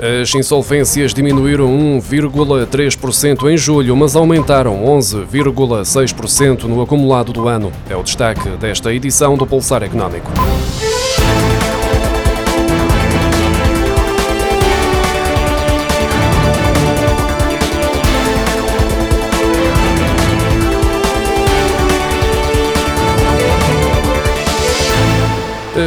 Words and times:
As 0.00 0.32
insolvências 0.34 1.12
diminuíram 1.12 1.66
1,3% 1.66 3.50
em 3.50 3.56
julho, 3.56 3.96
mas 3.96 4.14
aumentaram 4.14 4.84
11,6% 4.84 6.64
no 6.64 6.80
acumulado 6.80 7.32
do 7.32 7.48
ano. 7.48 7.72
É 7.90 7.96
o 7.96 8.02
destaque 8.02 8.48
desta 8.50 8.94
edição 8.94 9.36
do 9.36 9.46
Pulsar 9.46 9.82
Económico. 9.82 10.30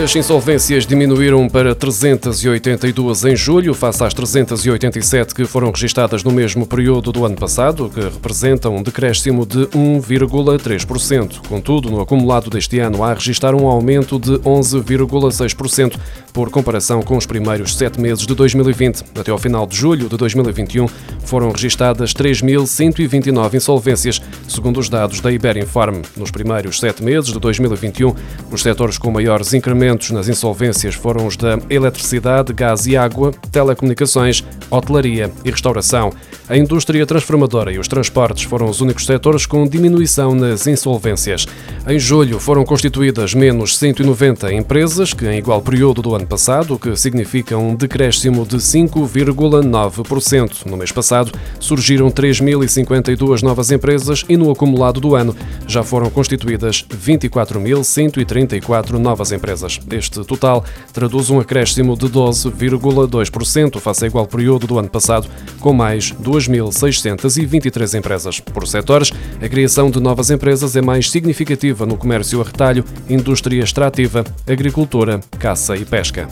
As 0.03 0.15
insolvências 0.15 0.87
diminuíram 0.87 1.47
para 1.47 1.75
382 1.75 3.23
em 3.23 3.35
julho, 3.35 3.71
face 3.75 4.03
às 4.03 4.15
387 4.15 5.35
que 5.35 5.45
foram 5.45 5.69
registadas 5.69 6.23
no 6.23 6.31
mesmo 6.31 6.65
período 6.65 7.11
do 7.11 7.23
ano 7.23 7.35
passado, 7.35 7.87
que 7.87 7.99
representam 7.99 8.75
um 8.75 8.81
decréscimo 8.81 9.45
de 9.45 9.67
1,3%. 9.67 11.47
Contudo, 11.47 11.91
no 11.91 12.01
acumulado 12.01 12.49
deste 12.49 12.79
ano, 12.79 13.03
há 13.03 13.11
a 13.11 13.13
registrar 13.13 13.53
um 13.53 13.67
aumento 13.67 14.17
de 14.17 14.31
11,6%, 14.39 15.95
por 16.33 16.49
comparação 16.49 17.01
com 17.01 17.15
os 17.15 17.25
primeiros 17.25 17.75
sete 17.75 17.99
meses 17.99 18.25
de 18.25 18.33
2020. 18.33 19.03
Até 19.19 19.31
ao 19.31 19.37
final 19.37 19.67
de 19.67 19.75
julho 19.75 20.09
de 20.09 20.17
2021, 20.17 20.87
foram 21.23 21.51
registadas 21.51 22.13
3.129 22.13 23.53
insolvências, 23.53 24.21
segundo 24.47 24.79
os 24.79 24.89
dados 24.89 25.19
da 25.19 25.31
Iberinform. 25.31 26.01
Nos 26.17 26.31
primeiros 26.31 26.79
sete 26.79 27.03
meses 27.03 27.31
de 27.31 27.39
2021, 27.39 28.15
os 28.49 28.61
setores 28.61 28.97
com 28.97 29.11
maiores 29.11 29.53
incrementos 29.53 29.90
aumentos 29.91 30.11
nas 30.11 30.29
insolvências 30.29 30.95
foram 30.95 31.27
os 31.27 31.35
da 31.35 31.59
eletricidade, 31.69 32.53
gás 32.53 32.87
e 32.87 32.95
água, 32.95 33.33
telecomunicações, 33.51 34.41
hotelaria 34.69 35.29
e 35.43 35.51
restauração. 35.51 36.13
A 36.47 36.55
indústria 36.55 37.05
transformadora 37.05 37.73
e 37.73 37.79
os 37.79 37.89
transportes 37.89 38.43
foram 38.43 38.69
os 38.69 38.81
únicos 38.81 39.05
setores 39.05 39.45
com 39.45 39.67
diminuição 39.67 40.33
nas 40.33 40.65
insolvências. 40.65 41.45
Em 41.87 41.99
julho 41.99 42.39
foram 42.39 42.63
constituídas 42.63 43.33
menos 43.33 43.77
190 43.77 44.53
empresas 44.53 45.13
que 45.13 45.27
em 45.27 45.37
igual 45.37 45.61
período 45.61 46.01
do 46.01 46.15
ano 46.15 46.25
passado, 46.25 46.75
o 46.75 46.79
que 46.79 46.95
significa 46.95 47.57
um 47.57 47.75
decréscimo 47.75 48.45
de 48.45 48.55
5,9%. 48.57 50.65
No 50.65 50.77
mês 50.77 50.91
passado 50.91 51.33
surgiram 51.59 52.09
3.052 52.09 53.41
novas 53.41 53.71
empresas 53.71 54.23
e 54.29 54.37
no 54.37 54.51
acumulado 54.51 55.01
do 55.01 55.15
ano 55.15 55.35
já 55.67 55.83
foram 55.83 56.09
constituídas 56.09 56.85
24.134 56.89 58.91
novas 58.91 59.33
empresas. 59.33 59.80
Este 59.89 60.23
total 60.23 60.63
traduz 60.93 61.29
um 61.29 61.39
acréscimo 61.39 61.95
de 61.97 62.07
12,2% 62.07 63.79
face 63.79 64.03
ao 64.03 64.07
igual 64.07 64.27
período 64.27 64.67
do 64.67 64.79
ano 64.79 64.89
passado, 64.89 65.27
com 65.59 65.73
mais 65.73 66.11
2.623 66.13 67.97
empresas. 67.97 68.39
Por 68.39 68.67
setores, 68.67 69.11
a 69.41 69.47
criação 69.47 69.89
de 69.89 69.99
novas 69.99 70.29
empresas 70.29 70.75
é 70.75 70.81
mais 70.81 71.09
significativa 71.09 71.85
no 71.85 71.97
comércio 71.97 72.41
a 72.41 72.43
retalho, 72.43 72.85
indústria 73.09 73.63
extrativa, 73.63 74.23
agricultura, 74.47 75.19
caça 75.39 75.75
e 75.75 75.85
pesca. 75.85 76.27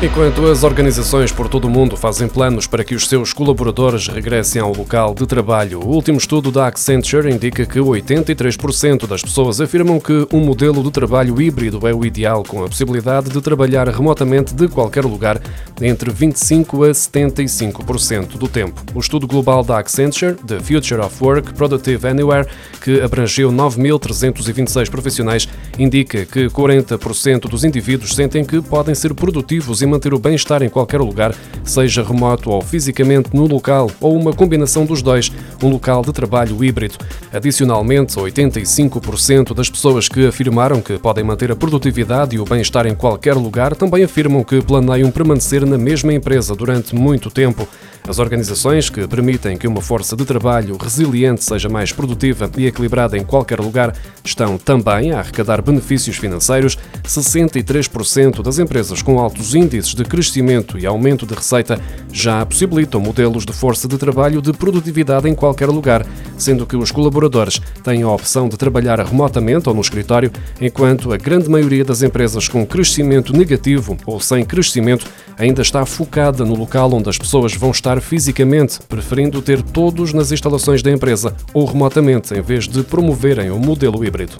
Enquanto 0.00 0.46
as 0.46 0.62
organizações 0.62 1.32
por 1.32 1.48
todo 1.48 1.64
o 1.64 1.70
mundo 1.70 1.96
fazem 1.96 2.28
planos 2.28 2.68
para 2.68 2.84
que 2.84 2.94
os 2.94 3.08
seus 3.08 3.32
colaboradores 3.32 4.06
regressem 4.06 4.62
ao 4.62 4.72
local 4.72 5.12
de 5.12 5.26
trabalho, 5.26 5.80
o 5.80 5.88
último 5.88 6.18
estudo 6.18 6.52
da 6.52 6.68
Accenture 6.68 7.28
indica 7.28 7.66
que 7.66 7.80
83% 7.80 9.08
das 9.08 9.22
pessoas 9.22 9.60
afirmam 9.60 9.98
que 9.98 10.24
um 10.32 10.38
modelo 10.38 10.84
de 10.84 10.92
trabalho 10.92 11.42
híbrido 11.42 11.84
é 11.88 11.92
o 11.92 12.06
ideal, 12.06 12.44
com 12.44 12.62
a 12.62 12.68
possibilidade 12.68 13.28
de 13.28 13.40
trabalhar 13.40 13.88
remotamente 13.88 14.54
de 14.54 14.68
qualquer 14.68 15.04
lugar 15.04 15.42
entre 15.82 16.12
25% 16.12 16.88
a 16.88 16.92
75% 16.92 18.38
do 18.38 18.46
tempo. 18.46 18.80
O 18.94 19.00
estudo 19.00 19.26
global 19.26 19.64
da 19.64 19.80
Accenture, 19.80 20.36
The 20.46 20.60
Future 20.60 21.00
of 21.00 21.16
Work 21.20 21.54
Productive 21.54 22.06
Anywhere, 22.06 22.46
que 22.80 23.00
abrangeu 23.00 23.50
9.326 23.50 24.88
profissionais, 24.90 25.48
indica 25.76 26.24
que 26.24 26.46
40% 26.46 27.48
dos 27.48 27.64
indivíduos 27.64 28.14
sentem 28.14 28.44
que 28.44 28.62
podem 28.62 28.94
ser 28.94 29.12
produtivos 29.12 29.82
e 29.82 29.87
manter 29.88 30.14
o 30.14 30.18
bem-estar 30.18 30.62
em 30.62 30.68
qualquer 30.68 31.00
lugar, 31.00 31.34
seja 31.64 32.02
remoto 32.02 32.50
ou 32.50 32.60
fisicamente 32.60 33.30
no 33.34 33.46
local, 33.46 33.90
ou 34.00 34.16
uma 34.16 34.32
combinação 34.32 34.84
dos 34.84 35.02
dois, 35.02 35.32
um 35.62 35.68
local 35.68 36.02
de 36.02 36.12
trabalho 36.12 36.62
híbrido. 36.62 36.96
Adicionalmente, 37.32 38.14
85% 38.16 39.54
das 39.54 39.70
pessoas 39.70 40.08
que 40.08 40.26
afirmaram 40.26 40.80
que 40.80 40.98
podem 40.98 41.24
manter 41.24 41.50
a 41.50 41.56
produtividade 41.56 42.36
e 42.36 42.38
o 42.38 42.44
bem-estar 42.44 42.86
em 42.86 42.94
qualquer 42.94 43.34
lugar 43.34 43.74
também 43.74 44.04
afirmam 44.04 44.44
que 44.44 44.62
planeiam 44.62 45.10
permanecer 45.10 45.66
na 45.66 45.78
mesma 45.78 46.12
empresa 46.12 46.54
durante 46.54 46.94
muito 46.94 47.30
tempo. 47.30 47.66
As 48.08 48.18
organizações 48.18 48.88
que 48.88 49.06
permitem 49.06 49.58
que 49.58 49.68
uma 49.68 49.82
força 49.82 50.16
de 50.16 50.24
trabalho 50.24 50.78
resiliente 50.78 51.44
seja 51.44 51.68
mais 51.68 51.92
produtiva 51.92 52.50
e 52.56 52.66
equilibrada 52.66 53.18
em 53.18 53.24
qualquer 53.24 53.60
lugar 53.60 53.94
estão 54.24 54.56
também 54.56 55.12
a 55.12 55.18
arrecadar 55.18 55.60
benefícios 55.60 56.16
financeiros. 56.16 56.78
63% 57.08 58.42
das 58.42 58.58
empresas 58.58 59.02
com 59.02 59.18
altos 59.18 59.54
índices 59.54 59.94
de 59.94 60.04
crescimento 60.04 60.78
e 60.78 60.86
aumento 60.86 61.26
de 61.26 61.34
receita 61.34 61.80
já 62.12 62.44
possibilitam 62.44 63.00
modelos 63.00 63.44
de 63.44 63.52
força 63.52 63.88
de 63.88 63.96
trabalho 63.96 64.42
de 64.42 64.52
produtividade 64.52 65.28
em 65.28 65.34
qualquer 65.34 65.68
lugar, 65.68 66.06
sendo 66.36 66.66
que 66.66 66.76
os 66.76 66.92
colaboradores 66.92 67.60
têm 67.82 68.02
a 68.02 68.08
opção 68.08 68.48
de 68.48 68.56
trabalhar 68.56 69.00
remotamente 69.00 69.68
ou 69.68 69.74
no 69.74 69.80
escritório, 69.80 70.30
enquanto 70.60 71.12
a 71.12 71.16
grande 71.16 71.48
maioria 71.48 71.84
das 71.84 72.02
empresas 72.02 72.46
com 72.46 72.66
crescimento 72.66 73.32
negativo 73.32 73.96
ou 74.04 74.20
sem 74.20 74.44
crescimento 74.44 75.06
ainda 75.38 75.62
está 75.62 75.84
focada 75.86 76.44
no 76.44 76.54
local 76.54 76.92
onde 76.92 77.08
as 77.08 77.16
pessoas 77.16 77.54
vão 77.54 77.70
estar 77.70 78.00
fisicamente, 78.00 78.80
preferindo 78.88 79.40
ter 79.40 79.62
todos 79.62 80.12
nas 80.12 80.30
instalações 80.30 80.82
da 80.82 80.90
empresa 80.90 81.34
ou 81.54 81.64
remotamente, 81.64 82.34
em 82.34 82.42
vez 82.42 82.68
de 82.68 82.82
promoverem 82.82 83.50
o 83.50 83.58
modelo 83.58 84.04
híbrido. 84.04 84.36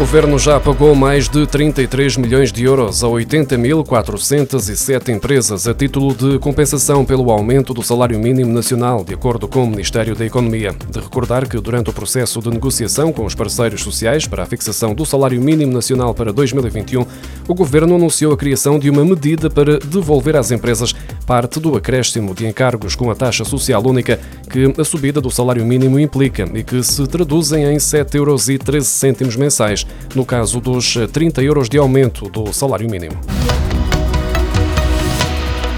O 0.00 0.08
governo 0.10 0.38
já 0.38 0.58
pagou 0.58 0.94
mais 0.94 1.28
de 1.28 1.46
33 1.46 2.16
milhões 2.16 2.50
de 2.50 2.64
euros 2.64 3.04
a 3.04 3.06
80.407 3.06 5.10
empresas 5.10 5.68
a 5.68 5.74
título 5.74 6.14
de 6.14 6.38
compensação 6.38 7.04
pelo 7.04 7.30
aumento 7.30 7.74
do 7.74 7.82
salário 7.82 8.18
mínimo 8.18 8.50
nacional, 8.50 9.04
de 9.04 9.12
acordo 9.12 9.46
com 9.46 9.62
o 9.62 9.66
Ministério 9.66 10.16
da 10.16 10.24
Economia. 10.24 10.74
De 10.88 11.00
recordar 11.00 11.46
que, 11.46 11.60
durante 11.60 11.90
o 11.90 11.92
processo 11.92 12.40
de 12.40 12.48
negociação 12.48 13.12
com 13.12 13.26
os 13.26 13.34
parceiros 13.34 13.82
sociais 13.82 14.26
para 14.26 14.42
a 14.42 14.46
fixação 14.46 14.94
do 14.94 15.04
salário 15.04 15.38
mínimo 15.38 15.70
nacional 15.70 16.14
para 16.14 16.32
2021, 16.32 17.04
o 17.46 17.54
governo 17.54 17.94
anunciou 17.94 18.32
a 18.32 18.38
criação 18.38 18.78
de 18.78 18.88
uma 18.88 19.04
medida 19.04 19.50
para 19.50 19.78
devolver 19.78 20.34
às 20.34 20.50
empresas 20.50 20.94
parte 21.26 21.60
do 21.60 21.76
acréscimo 21.76 22.34
de 22.34 22.46
encargos 22.46 22.96
com 22.96 23.10
a 23.10 23.14
taxa 23.14 23.44
social 23.44 23.86
única 23.86 24.18
que 24.50 24.72
a 24.80 24.82
subida 24.82 25.20
do 25.20 25.30
salário 25.30 25.64
mínimo 25.64 26.00
implica 26.00 26.48
e 26.54 26.64
que 26.64 26.82
se 26.82 27.06
traduzem 27.06 27.66
em 27.66 27.76
7,13 27.76 28.14
euros 28.16 29.36
mensais 29.36 29.86
no 30.14 30.24
caso 30.24 30.60
dos 30.60 30.98
30 31.12 31.42
euros 31.42 31.68
de 31.68 31.78
aumento 31.78 32.28
do 32.28 32.52
salário 32.52 32.88
mínimo. 32.88 33.20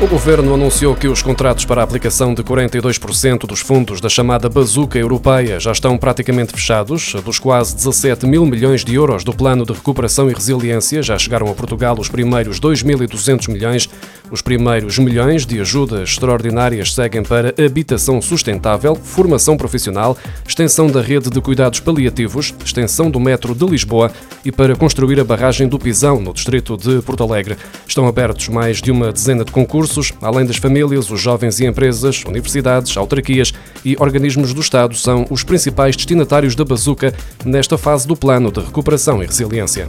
O 0.02 0.06
governo 0.08 0.52
anunciou 0.52 0.96
que 0.96 1.06
os 1.06 1.22
contratos 1.22 1.64
para 1.64 1.80
a 1.80 1.84
aplicação 1.84 2.34
de 2.34 2.42
42% 2.42 3.46
dos 3.46 3.60
fundos 3.60 4.00
da 4.00 4.08
chamada 4.08 4.48
bazuca 4.48 4.98
europeia 4.98 5.60
já 5.60 5.70
estão 5.70 5.96
praticamente 5.96 6.52
fechados. 6.52 7.14
Dos 7.24 7.38
quase 7.38 7.76
17 7.76 8.26
mil 8.26 8.44
milhões 8.44 8.84
de 8.84 8.96
euros 8.96 9.22
do 9.22 9.32
Plano 9.32 9.64
de 9.64 9.72
Recuperação 9.72 10.28
e 10.28 10.34
Resiliência, 10.34 11.04
já 11.04 11.16
chegaram 11.16 11.48
a 11.48 11.54
Portugal 11.54 11.96
os 12.00 12.08
primeiros 12.08 12.58
2.200 12.58 13.48
milhões. 13.48 13.88
Os 14.28 14.42
primeiros 14.42 14.98
milhões 14.98 15.46
de 15.46 15.60
ajudas 15.60 16.08
extraordinárias 16.08 16.92
seguem 16.94 17.22
para 17.22 17.54
habitação 17.64 18.20
sustentável, 18.20 18.96
formação 18.96 19.56
profissional, 19.56 20.16
extensão 20.48 20.88
da 20.88 21.00
rede 21.00 21.30
de 21.30 21.40
cuidados 21.40 21.78
paliativos, 21.78 22.52
extensão 22.64 23.08
do 23.08 23.20
metro 23.20 23.54
de 23.54 23.64
Lisboa 23.66 24.10
e 24.44 24.50
para 24.50 24.74
construir 24.74 25.20
a 25.20 25.24
barragem 25.24 25.68
do 25.68 25.78
Pisão, 25.78 26.18
no 26.18 26.32
distrito 26.32 26.76
de 26.76 27.00
Porto 27.02 27.22
Alegre. 27.22 27.56
Estão 27.86 28.08
abertos 28.08 28.48
mais 28.48 28.82
de 28.82 28.90
uma 28.90 29.12
dezena 29.12 29.44
de 29.44 29.52
concursos 29.52 29.91
recursos, 29.92 30.12
além 30.22 30.46
das 30.46 30.56
famílias, 30.56 31.10
os 31.10 31.20
jovens 31.20 31.60
e 31.60 31.66
empresas, 31.66 32.24
universidades, 32.24 32.96
autarquias 32.96 33.52
e 33.84 33.96
organismos 33.98 34.54
do 34.54 34.60
Estado 34.60 34.94
são 34.94 35.26
os 35.30 35.44
principais 35.44 35.96
destinatários 35.96 36.54
da 36.54 36.64
bazuca 36.64 37.14
nesta 37.44 37.76
fase 37.76 38.06
do 38.06 38.16
plano 38.16 38.50
de 38.50 38.60
recuperação 38.60 39.22
e 39.22 39.26
resiliência 39.26 39.88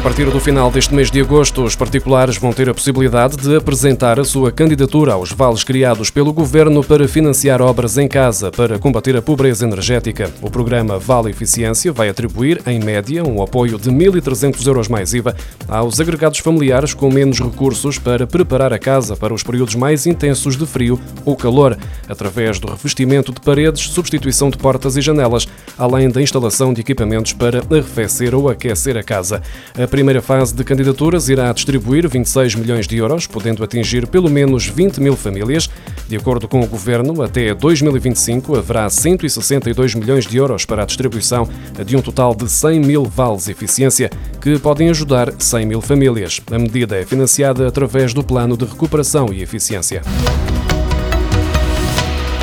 partir 0.00 0.28
do 0.28 0.40
final 0.40 0.70
deste 0.70 0.92
mês 0.92 1.10
de 1.10 1.20
agosto, 1.20 1.62
os 1.62 1.76
particulares 1.76 2.36
vão 2.36 2.52
ter 2.52 2.68
a 2.68 2.74
possibilidade 2.74 3.36
de 3.36 3.56
apresentar 3.56 4.18
a 4.18 4.24
sua 4.24 4.50
candidatura 4.50 5.12
aos 5.12 5.30
vales 5.32 5.62
criados 5.62 6.10
pelo 6.10 6.32
Governo 6.32 6.82
para 6.82 7.06
financiar 7.06 7.62
obras 7.62 7.96
em 7.96 8.08
casa 8.08 8.50
para 8.50 8.78
combater 8.78 9.16
a 9.16 9.22
pobreza 9.22 9.64
energética. 9.64 10.30
O 10.42 10.50
programa 10.50 10.98
Vale 10.98 11.30
Eficiência 11.30 11.92
vai 11.92 12.08
atribuir, 12.08 12.60
em 12.66 12.80
média, 12.80 13.22
um 13.24 13.40
apoio 13.40 13.78
de 13.78 13.88
1.300 13.88 14.66
euros 14.66 14.88
mais 14.88 15.14
IVA 15.14 15.36
aos 15.68 16.00
agregados 16.00 16.40
familiares 16.40 16.92
com 16.92 17.10
menos 17.10 17.40
recursos 17.40 17.98
para 17.98 18.26
preparar 18.26 18.72
a 18.72 18.78
casa 18.78 19.16
para 19.16 19.32
os 19.32 19.42
períodos 19.42 19.74
mais 19.74 20.06
intensos 20.06 20.56
de 20.56 20.66
frio 20.66 21.00
ou 21.24 21.36
calor, 21.36 21.78
através 22.08 22.58
do 22.58 22.68
revestimento 22.68 23.32
de 23.32 23.40
paredes, 23.40 23.88
substituição 23.90 24.50
de 24.50 24.58
portas 24.58 24.96
e 24.96 25.00
janelas, 25.00 25.46
além 25.78 26.10
da 26.10 26.20
instalação 26.20 26.74
de 26.74 26.80
equipamentos 26.80 27.32
para 27.32 27.60
arrefecer 27.70 28.34
ou 28.34 28.48
aquecer 28.48 28.96
a 28.96 29.02
casa. 29.02 29.40
A 29.78 29.83
primeira 29.88 30.22
fase 30.22 30.54
de 30.54 30.62
candidaturas 30.64 31.28
irá 31.28 31.52
distribuir 31.52 32.08
26 32.08 32.54
milhões 32.54 32.86
de 32.86 32.96
euros, 32.96 33.26
podendo 33.26 33.62
atingir 33.62 34.06
pelo 34.06 34.30
menos 34.30 34.66
20 34.66 35.00
mil 35.00 35.16
famílias. 35.16 35.68
De 36.08 36.16
acordo 36.16 36.46
com 36.46 36.60
o 36.60 36.66
Governo, 36.66 37.22
até 37.22 37.54
2025 37.54 38.56
haverá 38.56 38.88
162 38.88 39.94
milhões 39.94 40.26
de 40.26 40.36
euros 40.36 40.64
para 40.64 40.82
a 40.82 40.86
distribuição 40.86 41.48
de 41.84 41.96
um 41.96 42.02
total 42.02 42.34
de 42.34 42.50
100 42.50 42.80
mil 42.80 43.04
vales 43.04 43.48
eficiência, 43.48 44.10
que 44.40 44.58
podem 44.58 44.90
ajudar 44.90 45.32
100 45.38 45.66
mil 45.66 45.80
famílias. 45.80 46.40
A 46.50 46.58
medida 46.58 46.96
é 46.96 47.04
financiada 47.04 47.66
através 47.66 48.14
do 48.14 48.22
Plano 48.22 48.56
de 48.56 48.64
Recuperação 48.64 49.32
e 49.32 49.42
Eficiência. 49.42 50.02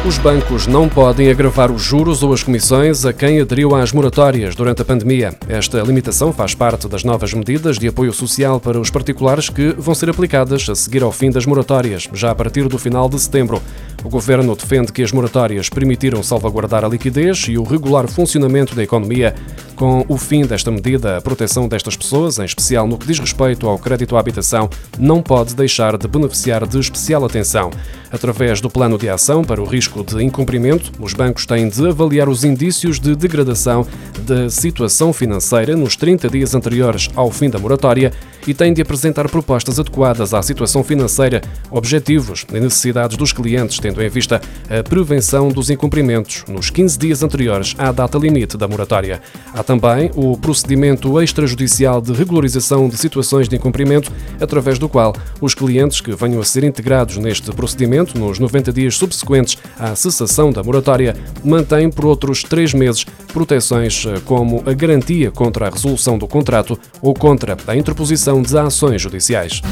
Os 0.03 0.17
bancos 0.17 0.65
não 0.65 0.89
podem 0.89 1.29
agravar 1.29 1.69
os 1.69 1.83
juros 1.83 2.23
ou 2.23 2.33
as 2.33 2.41
comissões 2.41 3.05
a 3.05 3.13
quem 3.13 3.39
aderiu 3.39 3.75
às 3.75 3.91
moratórias 3.91 4.55
durante 4.55 4.81
a 4.81 4.85
pandemia. 4.85 5.35
Esta 5.47 5.79
limitação 5.83 6.33
faz 6.33 6.55
parte 6.55 6.87
das 6.87 7.03
novas 7.03 7.35
medidas 7.35 7.77
de 7.77 7.87
apoio 7.87 8.11
social 8.11 8.59
para 8.59 8.79
os 8.79 8.89
particulares 8.89 9.47
que 9.47 9.75
vão 9.77 9.93
ser 9.93 10.09
aplicadas 10.09 10.67
a 10.67 10.73
seguir 10.73 11.03
ao 11.03 11.11
fim 11.11 11.29
das 11.29 11.45
moratórias, 11.45 12.09
já 12.13 12.31
a 12.31 12.35
partir 12.35 12.67
do 12.67 12.79
final 12.79 13.07
de 13.07 13.19
setembro. 13.19 13.61
O 14.03 14.09
governo 14.09 14.55
defende 14.55 14.91
que 14.91 15.03
as 15.03 15.11
moratórias 15.11 15.69
permitiram 15.69 16.23
salvaguardar 16.23 16.83
a 16.83 16.87
liquidez 16.87 17.45
e 17.47 17.57
o 17.57 17.63
regular 17.63 18.07
funcionamento 18.07 18.73
da 18.73 18.81
economia. 18.81 19.35
Com 19.75 20.03
o 20.07 20.17
fim 20.17 20.45
desta 20.45 20.71
medida, 20.71 21.17
a 21.17 21.21
proteção 21.21 21.67
destas 21.67 21.95
pessoas, 21.95 22.39
em 22.39 22.45
especial 22.45 22.87
no 22.87 22.97
que 22.97 23.05
diz 23.05 23.19
respeito 23.19 23.67
ao 23.67 23.77
crédito 23.77 24.15
à 24.15 24.19
habitação, 24.19 24.69
não 24.97 25.21
pode 25.21 25.55
deixar 25.55 25.97
de 25.97 26.07
beneficiar 26.07 26.67
de 26.67 26.79
especial 26.79 27.23
atenção. 27.25 27.69
Através 28.11 28.59
do 28.59 28.69
plano 28.69 28.97
de 28.97 29.07
ação 29.07 29.43
para 29.43 29.61
o 29.61 29.65
risco 29.65 30.03
de 30.03 30.23
incumprimento, 30.23 30.91
os 30.99 31.13
bancos 31.13 31.45
têm 31.45 31.69
de 31.69 31.87
avaliar 31.87 32.27
os 32.27 32.43
indícios 32.43 32.99
de 32.99 33.15
degradação 33.15 33.85
da 34.25 34.49
situação 34.49 35.13
financeira 35.13 35.75
nos 35.75 35.95
30 35.95 36.27
dias 36.27 36.53
anteriores 36.55 37.09
ao 37.15 37.31
fim 37.31 37.49
da 37.49 37.59
moratória 37.59 38.11
e 38.47 38.53
têm 38.53 38.73
de 38.73 38.81
apresentar 38.81 39.29
propostas 39.29 39.79
adequadas 39.79 40.33
à 40.33 40.41
situação 40.41 40.83
financeira, 40.83 41.41
objetivos 41.69 42.45
e 42.53 42.59
necessidades 42.59 43.17
dos 43.17 43.33
clientes, 43.33 43.79
tendo 43.79 44.01
em 44.01 44.09
vista 44.09 44.41
a 44.69 44.83
prevenção 44.83 45.49
dos 45.49 45.69
incumprimentos 45.69 46.43
nos 46.47 46.69
15 46.69 46.97
dias 46.97 47.23
anteriores 47.23 47.75
à 47.77 47.91
data 47.91 48.17
limite 48.17 48.57
da 48.57 48.67
moratória. 48.67 49.21
Há 49.53 49.63
também 49.63 50.11
o 50.15 50.37
procedimento 50.37 51.21
extrajudicial 51.21 52.01
de 52.01 52.13
regularização 52.13 52.87
de 52.87 52.97
situações 52.97 53.47
de 53.47 53.55
incumprimento, 53.55 54.11
através 54.39 54.79
do 54.79 54.89
qual 54.89 55.13
os 55.39 55.53
clientes 55.53 56.01
que 56.01 56.15
venham 56.15 56.39
a 56.39 56.45
ser 56.45 56.63
integrados 56.63 57.17
neste 57.17 57.51
procedimento 57.51 58.17
nos 58.17 58.39
90 58.39 58.71
dias 58.71 58.95
subsequentes 58.95 59.57
à 59.79 59.95
cessação 59.95 60.51
da 60.51 60.63
moratória 60.63 61.15
mantêm 61.43 61.89
por 61.89 62.05
outros 62.05 62.43
três 62.43 62.73
meses 62.73 63.05
proteções 63.33 64.05
eh, 64.05 64.19
como 64.25 64.63
a 64.65 64.73
garantia 64.73 65.31
contra 65.31 65.67
a 65.67 65.69
resolução 65.69 66.17
do 66.17 66.27
contrato 66.27 66.77
ou 67.01 67.13
contra 67.13 67.57
a 67.67 67.75
interposição 67.75 68.30
de 68.39 68.55
ações 68.55 69.01
judiciais. 69.01 69.63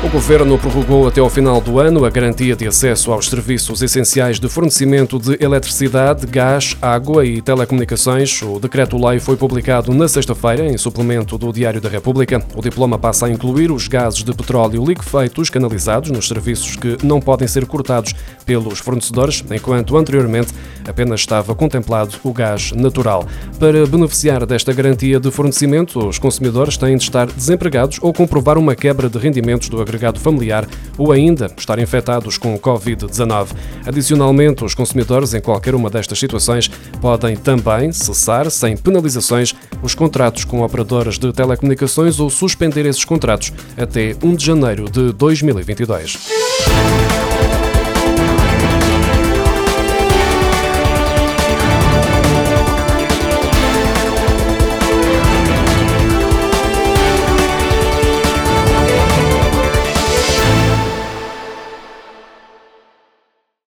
O 0.00 0.08
governo 0.10 0.56
prorrogou 0.56 1.08
até 1.08 1.20
ao 1.20 1.28
final 1.28 1.60
do 1.60 1.80
ano 1.80 2.04
a 2.04 2.08
garantia 2.08 2.54
de 2.54 2.66
acesso 2.66 3.12
aos 3.12 3.28
serviços 3.28 3.82
essenciais 3.82 4.38
de 4.38 4.48
fornecimento 4.48 5.18
de 5.18 5.36
eletricidade, 5.44 6.24
gás, 6.24 6.76
água 6.80 7.26
e 7.26 7.42
telecomunicações. 7.42 8.40
O 8.40 8.60
decreto-lei 8.60 9.18
foi 9.18 9.36
publicado 9.36 9.92
na 9.92 10.06
sexta-feira, 10.06 10.64
em 10.66 10.78
suplemento 10.78 11.36
do 11.36 11.52
Diário 11.52 11.80
da 11.80 11.88
República. 11.88 12.40
O 12.54 12.62
diploma 12.62 12.96
passa 12.96 13.26
a 13.26 13.30
incluir 13.30 13.72
os 13.72 13.88
gases 13.88 14.22
de 14.22 14.32
petróleo 14.32 14.84
liquefeitos 14.84 15.50
canalizados 15.50 16.10
nos 16.10 16.28
serviços 16.28 16.76
que 16.76 16.96
não 17.02 17.20
podem 17.20 17.48
ser 17.48 17.66
cortados 17.66 18.14
pelos 18.46 18.78
fornecedores, 18.78 19.44
enquanto 19.50 19.96
anteriormente 19.96 20.54
apenas 20.88 21.20
estava 21.20 21.54
contemplado 21.54 22.16
o 22.24 22.32
gás 22.32 22.72
natural. 22.72 23.26
Para 23.58 23.86
beneficiar 23.86 24.46
desta 24.46 24.72
garantia 24.72 25.20
de 25.20 25.30
fornecimento, 25.30 26.08
os 26.08 26.18
consumidores 26.18 26.76
têm 26.76 26.96
de 26.96 27.04
estar 27.04 27.26
desempregados 27.26 27.98
ou 28.00 28.12
comprovar 28.12 28.56
uma 28.56 28.74
quebra 28.74 29.08
de 29.08 29.18
rendimentos 29.18 29.68
do 29.68 29.80
agregado 29.80 30.18
familiar 30.18 30.66
ou 30.96 31.12
ainda 31.12 31.50
estar 31.56 31.78
infectados 31.78 32.38
com 32.38 32.54
o 32.54 32.58
Covid-19. 32.58 33.48
Adicionalmente, 33.86 34.64
os 34.64 34.74
consumidores, 34.74 35.34
em 35.34 35.40
qualquer 35.40 35.74
uma 35.74 35.90
destas 35.90 36.18
situações, 36.18 36.68
podem 37.00 37.36
também 37.36 37.92
cessar, 37.92 38.50
sem 38.50 38.76
penalizações, 38.76 39.54
os 39.82 39.94
contratos 39.94 40.44
com 40.44 40.62
operadoras 40.62 41.18
de 41.18 41.32
telecomunicações 41.32 42.18
ou 42.18 42.30
suspender 42.30 42.86
esses 42.86 43.04
contratos 43.04 43.52
até 43.76 44.16
1 44.22 44.34
de 44.34 44.44
janeiro 44.44 44.90
de 44.90 45.12
2022. 45.12 47.07